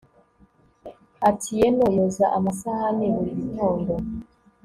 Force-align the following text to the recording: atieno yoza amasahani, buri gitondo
atieno 1.29 1.83
yoza 1.95 2.25
amasahani, 2.37 3.05
buri 3.15 3.31
gitondo 3.41 3.93